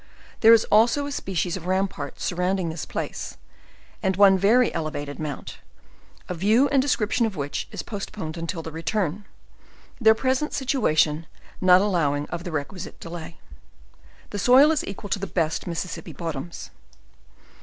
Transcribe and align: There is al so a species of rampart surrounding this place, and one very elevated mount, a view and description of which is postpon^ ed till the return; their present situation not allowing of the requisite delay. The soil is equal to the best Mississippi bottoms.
There 0.39 0.51
is 0.51 0.65
al 0.71 0.87
so 0.87 1.05
a 1.05 1.11
species 1.11 1.55
of 1.55 1.67
rampart 1.67 2.19
surrounding 2.19 2.69
this 2.69 2.87
place, 2.87 3.37
and 4.01 4.15
one 4.15 4.35
very 4.35 4.73
elevated 4.73 5.19
mount, 5.19 5.59
a 6.27 6.33
view 6.33 6.67
and 6.69 6.81
description 6.81 7.27
of 7.27 7.35
which 7.35 7.67
is 7.71 7.83
postpon^ 7.83 8.35
ed 8.35 8.49
till 8.49 8.63
the 8.63 8.71
return; 8.71 9.25
their 9.99 10.15
present 10.15 10.53
situation 10.53 11.27
not 11.61 11.81
allowing 11.81 12.25
of 12.31 12.43
the 12.45 12.51
requisite 12.51 12.99
delay. 12.99 13.37
The 14.31 14.39
soil 14.39 14.71
is 14.71 14.83
equal 14.87 15.11
to 15.11 15.19
the 15.19 15.27
best 15.27 15.67
Mississippi 15.67 16.13
bottoms. 16.13 16.71